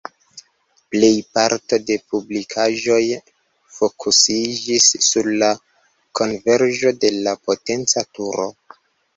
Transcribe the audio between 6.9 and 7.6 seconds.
de la